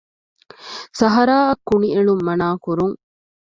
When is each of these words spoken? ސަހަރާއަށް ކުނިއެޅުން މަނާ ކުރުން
ސަހަރާއަށް 0.99 1.63
ކުނިއެޅުން 1.67 2.23
މަނާ 2.27 2.47
ކުރުން 2.63 2.95